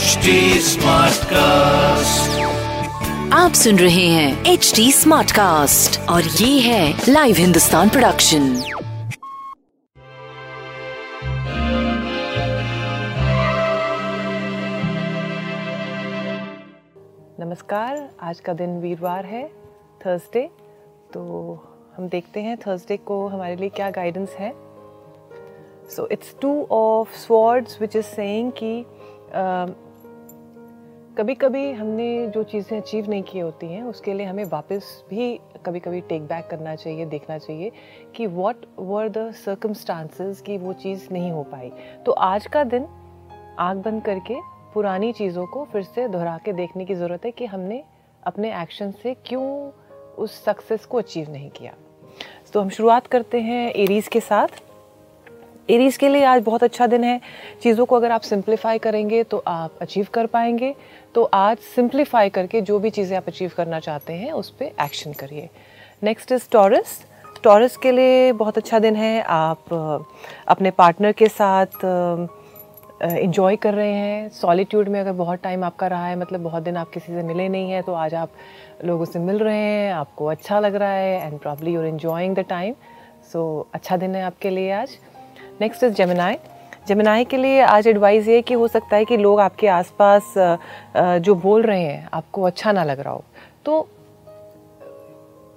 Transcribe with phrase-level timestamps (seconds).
[0.00, 0.34] HD
[1.24, 2.40] cast
[3.32, 8.42] आप सुन रहे हैं एच डी स्मार्ट कास्ट और ये है लाइव हिंदुस्तान प्रोडक्शन
[17.40, 19.48] नमस्कार आज का दिन वीरवार है
[20.06, 20.50] थर्सडे
[21.14, 21.22] तो
[21.96, 24.52] हम देखते हैं थर्सडे को हमारे लिए क्या गाइडेंस है।
[25.96, 28.86] So it's two of swords which is saying कि
[31.20, 35.40] कभी कभी हमने जो चीज़ें अचीव नहीं की होती हैं, उसके लिए हमें वापस भी
[35.66, 37.72] कभी कभी टेक बैक करना चाहिए, देखना चाहिए
[38.16, 41.70] कि वॉट वर द सर्कमस्टांसेस कि वो चीज़ नहीं हो पाई।
[42.06, 42.86] तो आज का दिन
[43.58, 44.36] आग बंद करके
[44.74, 47.82] पुरानी चीज़ों को फिर से दोहरा के देखने की ज़रूरत है कि हमने
[48.22, 49.70] अपने एक्शन से क्यों
[50.18, 51.74] उस सक्सेस को अचीव नहीं किया।
[52.52, 54.62] तो हम शुरुआत करते हैं एरीज़ के साथ।
[55.68, 57.20] एरीज के लिए आज बहुत अच्छा दिन है।
[57.62, 60.74] चीज़ों को अगर आप सिंप्लीफाई करेंगे तो आप अचीव कर पाएँगे।
[61.14, 65.12] तो आज सिंप्लीफाई करके जो भी चीज़ें आप अचीव करना चाहते हैं, उस पर एक्शन
[65.12, 65.48] करिए।
[66.02, 67.00] नेक्स्ट इज़ टॉरस
[67.44, 69.72] टॉरस के लिए बहुत अच्छा दिन है। आप
[70.48, 71.84] अपने पार्टनर के साथ
[73.02, 76.76] इन्जॉय कर रहे हैं। सॉलिट्यूड में अगर बहुत टाइम आपका रहा है मतलब बहुत दिन
[76.76, 78.32] आप किसी से मिले नहीं हैं तो आज आप
[78.84, 82.44] लोगों से मिल रहे हैं, आपको अच्छा लग रहा है and probably you're enjoying the
[82.48, 82.74] time
[83.32, 84.98] so अच्छा दिन है आपके लिए आज।
[85.60, 86.36] नेक्स्ट इज़ जमिनाई
[86.88, 90.32] जमिनाई के लिए आज एडवाइस ये कि हो सकता है कि लोग आपके आसपास
[90.96, 93.24] जो बोल रहे हैं आपको अच्छा ना लग रहा हो।
[93.64, 93.88] तो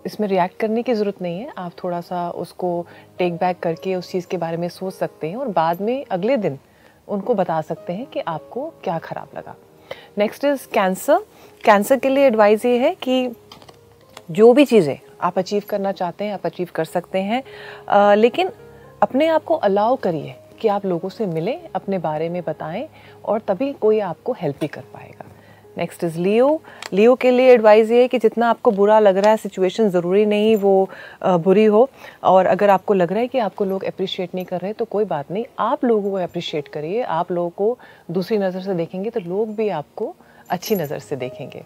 [0.06, 2.86] इसमें रिएक्ट करने की ज़रूरत नहीं है। आप थोड़ा सा उसको
[3.20, 6.38] टेक बैक करके उस चीज़ के बारे में सोच सकते हैं और बाद में अगले
[6.38, 6.58] दिन
[7.08, 9.56] उनको बता सकते हैं कि आपको क्या ख़राब लगा।
[10.18, 11.24] नेक्स्ट इज़ कैंसर
[11.64, 13.30] कैंसर के लिए एडवाइस ये है कि
[14.32, 17.42] जो भी चीज़ें आप अचीव करना चाहते हैं आप अचीव कर सकते हैं।
[17.90, 18.52] आ, लेकिन
[19.04, 22.88] अपने आप को अलाउ करिए कि आप लोगों से मिलें, अपने बारे में बताएँ
[23.26, 25.26] और तभी कोई आपको हेल्प भी कर पाएगा।
[25.78, 26.62] नेक्स्ट इज़ लियो
[26.94, 30.26] लियो के लिए एडवाइस ये है कि जितना आपको बुरा लग रहा है सिचुएशन ज़रूरी
[30.26, 30.90] नहीं वो
[31.24, 31.88] बुरी हो
[32.24, 35.06] और अगर आपको लग रहा है कि आपको लोग अप्रिशिएट नहीं कर रहे तो कोई
[35.06, 37.78] बात नहीं। आप लोगों को अप्रिशिएट करिए। आप लोगों को
[38.12, 40.14] दूसरी नज़र से देखेंगे तो लोग भी आपको
[40.50, 41.64] अच्छी नज़र से देखेंगे।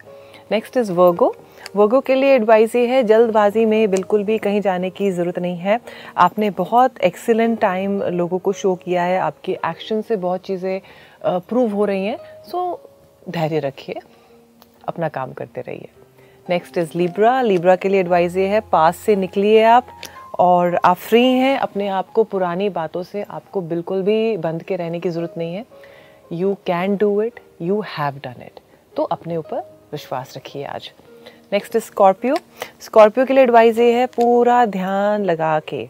[0.52, 1.35] नेक्स्ट इज़ वर्गो
[1.75, 5.58] वर्गो के लिए एडवाइस ये है, जल्दबाजी में बिल्कुल भी कहीं जाने की ज़रूरत नहीं
[5.58, 5.80] है।
[6.18, 10.81] आपने बहुत एक्सीलेंट टाइम लोगों को शो किया है, आपके एक्शन से बहुत चीज़ें
[11.25, 12.80] प्रूव हो रही हैं। सो
[13.30, 14.00] धैर्य रखिए,
[14.88, 15.90] अपना काम करते रहिए।
[16.50, 19.88] नेक्स्ट इज़ लिब्रा लिब्रा के लिए एडवाइस ये है, पास से निकलिए आप,
[20.40, 24.75] और आप फ्री हैं, अपने आप को पुरानी बातों से आपको बिल्कुल भी बंद के
[24.75, 25.66] रहने की ज़रूरत नहीं है।
[26.34, 28.59] You can do it you have done it
[28.96, 30.92] तो अपने ऊपर विश्वास रखिए आज।
[31.53, 32.36] नेक्स्ट इज़ स्कॉर्पियो
[32.81, 35.88] स्कॉर्पियो के लिए एडवाइस ये है, पूरा ध्यान लगा के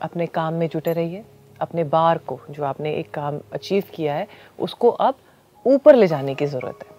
[0.00, 1.24] अपने काम में जुटे रहिए।
[1.60, 4.26] अपने बार को जो आपने एक काम अचीव किया है,
[4.58, 5.14] उसको अब
[5.66, 6.90] ऊपर ले जाने की ज़रूरत है।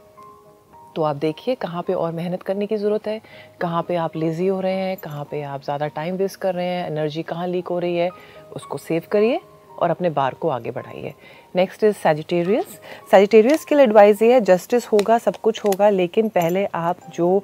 [0.95, 3.21] तो आप देखिए कहाँ पे और मेहनत करने की ज़रूरत है,
[3.61, 6.67] कहाँ पे आप लेज़ी हो रहे हैं, कहाँ पे आप ज़्यादा टाइम वेस्ट कर रहे
[6.67, 8.09] हैं एनर्जी कहाँ लीक हो रही है,
[8.55, 9.39] उसको सेव करिए।
[9.79, 11.13] और अपने बार को आगे बढ़ाइए।
[11.55, 12.79] नेक्स्ट इज़ सेजिटेरियस
[13.11, 17.41] सेजिटेरियस के लिए एडवाइस ये है जस्टिस होगा, सब कुछ होगा, लेकिन पहले आप जो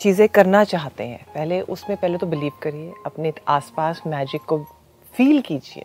[0.00, 4.58] चीज़ें करना चाहते हैं, पहले उसमें पहले तो बिलीव करिए, अपने आसपास मैजिक को
[5.14, 5.84] फील कीजिए,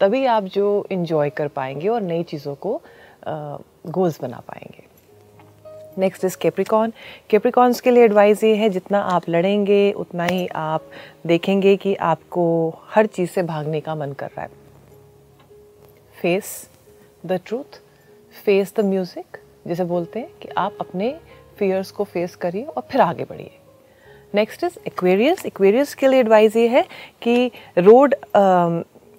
[0.00, 2.80] तभी आप जो इन्जॉय कर पाएँगे और नई चीज़ों को
[3.26, 4.84] गोल्स बना पाएँगे।
[5.98, 6.92] नेक्स्ट इज़ केप्रिकॉन
[7.30, 10.90] केप्रिकॉन्स के लिए एडवाइस ये है, जितना आप लड़ेंगे, उतना ही आप
[11.26, 12.44] देखेंगे कि आपको
[12.90, 14.64] हर चीज़ से भागने का मन कर रहा है।
[16.16, 16.48] Face
[17.26, 17.80] the truth
[18.34, 21.14] face the music जिसे बोलते हैं कि आप अपने
[21.58, 23.50] फियर्स को फेस करिए और फिर आगे बढ़िए।
[24.34, 26.84] नेक्स्ट इज़ एक्वेरियस एक्वेरियस के लिए एडवाइस ये है
[27.22, 28.14] कि रोड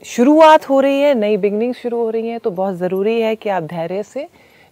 [0.06, 3.50] शुरुआत हो रही है, नई बिगनिंग शुरू हो रही है तो बहुत ज़रूरी है कि
[3.50, 4.28] आप धैर्य से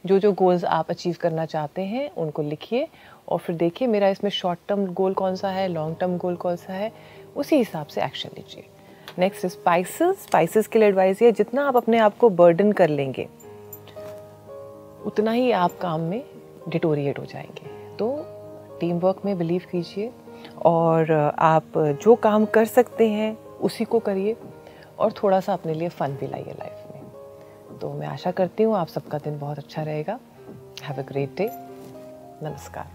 [0.06, 2.88] जो जो गोल्स आप अचीव करना चाहते हैं, उनको लिखिए
[3.28, 6.56] और फिर देखिए मेरा इसमें शॉर्ट टर्म गोल कौन सा है लॉन्ग टर्म गोल कौन
[6.56, 6.92] सा है,
[7.36, 8.66] उसी हिसाब से एक्शन लीजिए।
[9.20, 13.28] नेक्स्ट स्पाइसेस स्पाइसेस के लिए एडवाइस ये जितना आप अपने आप को बर्डन कर लेंगे,
[15.06, 16.24] उतना ही आप काम में
[16.70, 18.10] डिटोरिएट हो जाएँगे। तो
[18.80, 20.12] टीम वर्क में बिलीव कीजिए
[20.66, 24.36] और आप जो काम कर सकते हैं, उसी को करिए
[25.00, 28.76] और थोड़ा सा अपने लिए फ़न भी लाइए लाइफ में। तो मैं आशा करती हूँ
[28.76, 30.20] आप सबका दिन बहुत अच्छा रहेगा।
[30.84, 31.50] हैव अ ग्रेट डे
[32.44, 32.95] नमस्कार।